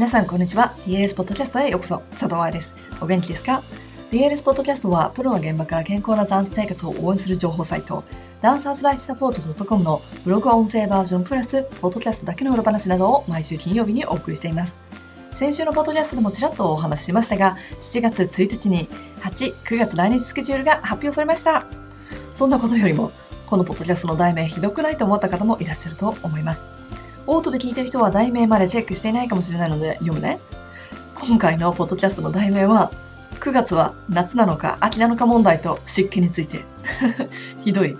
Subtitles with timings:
[0.00, 0.74] 皆さん、こんにちは。
[0.86, 1.98] DLS ポッドキャストへようこそ。
[2.12, 2.74] 佐藤愛です。
[3.02, 3.62] お元気ですか
[4.10, 8.02] ?DLS ポッドキャストは、プロの現場から健康なダンス生活を応援する情報サイト、
[8.40, 14.80] ダンサーズライフサポート .com のブログ音声バージョンプラス、ポッドキャストだけの裏話などを毎週金曜日にお送りしています。
[15.32, 18.88] 先週のポッドキャストでもちらっとお話ししましたが、7月1日に
[19.20, 21.66] 8、9月来日スケジュールが発表されました。
[22.32, 23.12] そんなことよりも、
[23.46, 26.79] このポッドキャストの題名ひどくないと思った方もいらっしゃると思います。
[27.26, 30.40] オートで聞いてる人は題名までチェックしていないかもしれないので読むね。
[31.20, 32.90] 今回のポッドキャストの題名は、
[33.40, 36.64] 9月は夏なのか秋なのか問題と湿気について。
[37.62, 37.96] ひどい。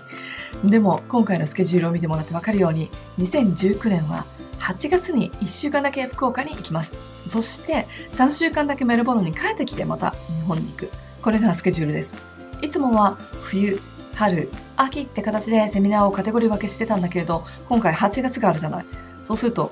[0.63, 2.89] でも今回のスケジュールを見てもらってわかるように、
[3.19, 4.25] 2019年は
[4.59, 6.95] 8月に1週間だけ福岡に行きます。
[7.27, 10.89] そして3週間だけメルボルンに帰ってきてまた日本に行く。
[11.21, 12.13] これがスケジュールです。
[12.61, 13.79] いつもは冬、
[14.15, 18.85] 春、秋って形でセミナーをカテゴリー分けしてたんだけれど、今回8月があるじゃない。
[19.31, 19.71] そうすると、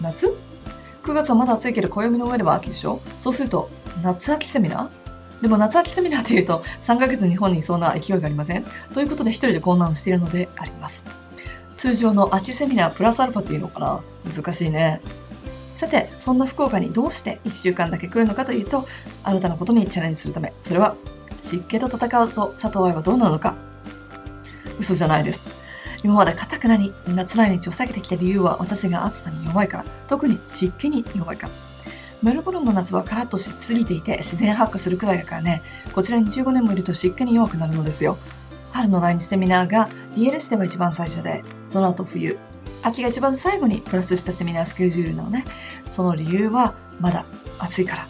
[0.00, 0.34] 夏
[1.02, 3.02] ?9 月はまだ暑いけど暦の上では秋でしょ？
[3.20, 3.68] そうすると、
[4.02, 5.42] 夏秋セミナー？
[5.42, 8.64] でも夏秋セミナーっていうと3ヶ月日本にいそうな勢いがありません？
[8.94, 11.04] ということで一人で混乱しているのであります。
[11.76, 14.00] 通常の秋セミナープラスアルファっていうのかな？
[14.34, 15.02] 難しいね。
[15.74, 18.88] さて、そんな福岡にどうして1週間だけ来るのかというと、
[19.22, 20.96] 新たなことにチャレンジするため、それは
[21.42, 23.54] 湿気と戦うと佐藤愛はどうなるのか。
[24.80, 25.53] 嘘じゃないです。
[26.04, 31.52] 今までかくなに夏来日を避けてきた理由は私が暑さに弱いから、特に湿気に弱いから。
[32.22, 35.62] メルボルンの夏はカラッとしすぎていて自然発火するくらいだからね、
[35.94, 38.18] こちらに15年もいると湿気に弱くなるのですよ。
[38.72, 42.38] 春の来日セミナーが DLS では一番最初で、その後冬、
[42.82, 45.46] 秋が一番最後にプラスしたセミナースケジュールなのね。
[45.90, 47.24] その理由はまだ
[47.58, 48.08] 暑いから。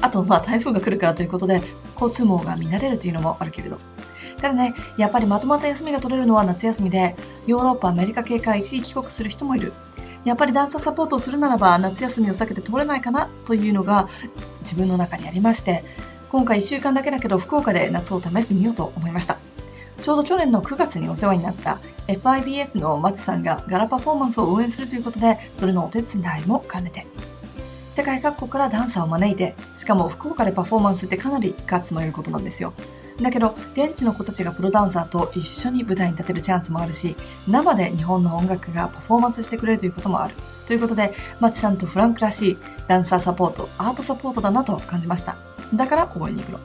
[0.00, 1.62] あと、まあ台風が来るからということで、
[2.00, 3.78] 交通網が乱れるというのもあるけれど。
[4.40, 9.72] ただね、やっぱりまとまった休みが取れるのは夏休みで、ヨーロッパ、アメリカ系から一時帰国する人もいる。
[10.24, 14.08] やっぱりダンサーサポートをするならば夏休みを避けて取れないかなというのが
[14.62, 15.84] 自分の中にありまして、
[16.30, 19.38] 今回1週間だけだけど福岡で夏を試してみようと思いました。
[20.02, 27.06] ちょうど去年の9月にお世話になった FIBF の松さんがガラパフォーマンスを応援するということで、それのお手伝いも兼ねて。
[27.92, 32.74] 世界各国からダンサーを招いて、しかも福岡でパフォーマンスってかなりガッツのいることなんですよ。
[33.20, 37.16] だけど、現地の子たちがプロダンサーと一緒に舞台に立てるチャンスもあるし、
[37.48, 40.34] 生で日本の音楽がパフォーマンスしてくれるということもある。
[40.66, 45.36] ということで、マチさんとフランクらしいダンサーサポート、アートサポートだなと感じました。
[45.74, 46.60] だから応援に行くの。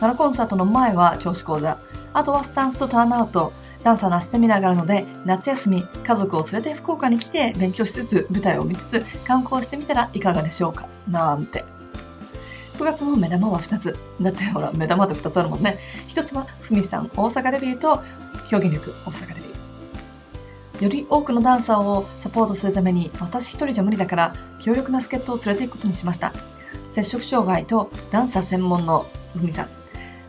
[0.00, 1.78] ナラコンサートの前は教師講座、
[2.14, 3.52] あとはスタンスとターンアウト、
[3.84, 10.86] ダンサーのセミナーがあるので、夏休み、家族を連れて福岡に来て勉強しつつ、舞台を見つつ、観光してみたらいかがでしょうか？
[11.08, 11.64] なんて。
[12.78, 13.96] 9月の目玉は2つ。
[14.20, 15.78] だってほら、目玉って2つあるもんね。
[16.08, 18.02] 1つは、ふみさん大阪デビューと、
[18.50, 20.84] 表現力大阪デビュー。
[20.84, 26.32] より多くのダンサーをサポートするために、私一人じゃ無理だから、強力な助っ人を連れて行くことにしました。
[26.92, 29.06] 摂食障害とダンサー専門の
[29.36, 29.68] ふみさん。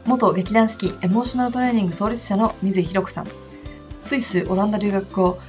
[0.05, 3.27] 元劇団四季エモーショナルトレーニング創立者の水井弘子さん。
[3.99, 5.39] スイス、オランダ留学後、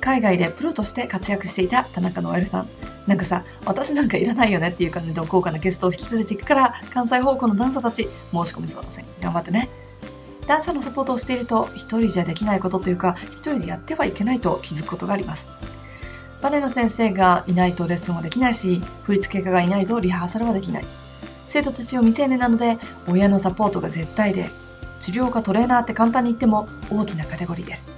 [0.00, 2.68] 海外でプロとして活躍していた田中ノエルさん。
[3.06, 9.04] なんかさ、私なんかいらないよねっていう感じの豪華なゲストを引き連れていくから、関西方向のダンサーたち、申し込みそうだせん。
[9.20, 9.68] 頑張ってね。
[10.46, 15.48] ダンサーのサポートをしていると、一人じゃできないことというか、一人でやってはいけないと気づくことがあります。
[16.40, 20.84] バレエの先生がいないとレッスンはできないし、振付家がいないとリハーサルはできない。
[21.48, 24.50] 生徒たちは未成年なので、親のサポートが絶対で、
[25.00, 27.89] 治療家トレーナーって簡単に言っても大きなカテゴリーです。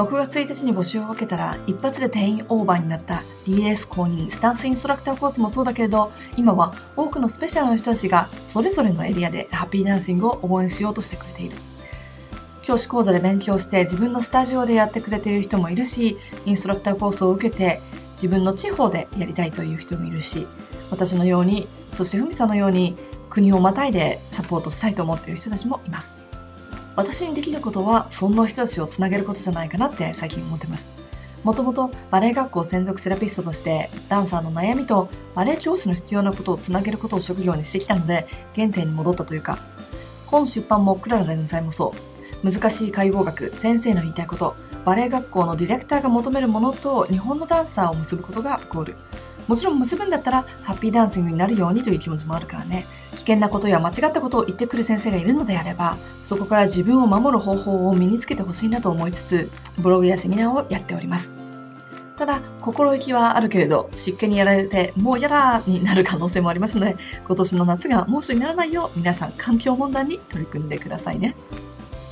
[0.00, 11.56] 6月1日に募集をかけたら一発で定員オーバーになった DS 公認スタンスインストラクターコースもそうだけれど今は多くのスペシャルな人たちがそれぞれのエリアでハッピーダンシングを応援しようとしてくれている。
[12.62, 17.82] 教師講座で勉強して自分のスタジオでやってくれている人もいるしインストラクターコースを受けて
[18.14, 20.46] 自分の地方でやりたいという人もいるし
[20.90, 22.96] 私のようにそしてふみさんのように
[23.28, 26.19] 国をまたいでサポートしたいと思っている人たちもいます。
[26.96, 30.88] 私にできることはそんな人たちをつなげることじゃないかなって最近思ってます。
[31.44, 39.58] もともとバレエ学校専属セラピストとしてダンサーの悩みとバレエ教師の必要なことをつなげることを職業にしてきたので原点に戻ったというか
[40.26, 42.10] 本出版もクララ連載もそう。
[42.42, 44.54] 難しい解剖学先生の言いたいこと
[44.84, 48.96] バレエ学校のディレクターが求めるものと日本のダンサーを結ぶことがゴール。
[49.46, 52.86] もちろん結ぶんだったらハッピーダンシングになるようにという気持ちもあるからね。
[53.20, 61.30] 危険なことや間違ったことを言ってくる先生がいるのであればそこから自分を守る方法を身につけてほしいなと思いつつブログやセミナーをやっております。
[62.16, 66.96] ただ心意気はあるけれど湿気にやられてもう嫌だになる可能性もありますので
[67.26, 71.34] 今年の夏が猛暑にならないよう皆さん環境問題に取り組んでくださいね。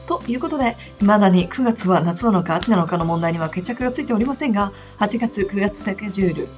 [0.06, 6.48] ということで、未だに9月は夏なのか秋なのかの問題には決着がついておりませんが、8月、9月スケジュール、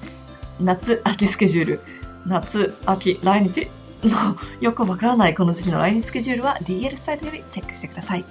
[0.60, 1.80] 夏、秋スケジュール、
[2.26, 3.68] 夏、秋、来日
[4.08, 8.24] のよくわからないこの時期の来日スケジュールは DL サイトよりチェックしてください。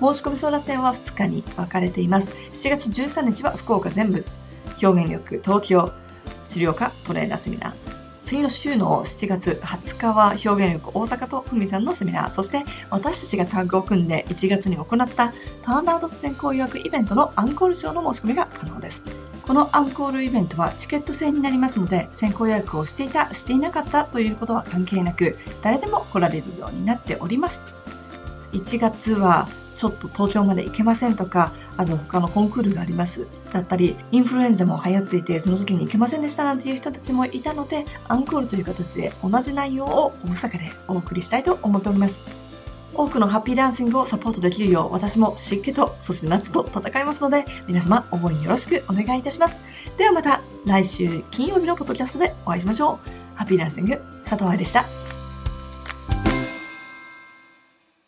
[0.00, 2.32] 申し込み争奪戦は2日に分かれています。
[2.52, 4.24] 7月13日は福岡全部、
[4.82, 5.92] 表現力、東京、
[6.46, 7.74] 治療科トレーナーセミナー。
[8.24, 19.04] 次の週の7月20日は表現力大阪とふみさんのセミナー、そして私たちがタッグを組んで1月に行ったターンアウト先行予約イベントのアンコールショーの申し込みが可能です。
[19.46, 27.60] このアンコールイベントはチケット制になりますので、先行予約をしていた、していなかったということは関係なく、誰でも来られるようになっております。
[28.52, 33.26] 1月はちょっと東京まで行けませんとか、あと他のコンクールがあります。
[33.52, 42.43] だったり、インフルエンザも流行っていて、その時に行けませんでしたなんていう人たちもいたので、アンコールという形で同じ内容を大阪でお送りしたいと思っております。
[42.94, 49.56] 多くのハッピーダンシングをサポートできるよう、私も湿気と、そして夏と戦いますので、皆様応援よろしくお願いいたします。
[49.96, 53.08] ではまた来週金曜日のポッドキャストでお会いしましょう。
[53.36, 55.03] ハッピーダンシング、佐藤愛でした。